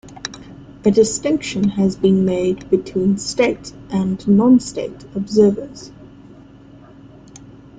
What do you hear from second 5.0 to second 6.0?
observers.